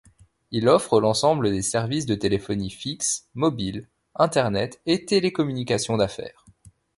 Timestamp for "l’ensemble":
0.99-1.51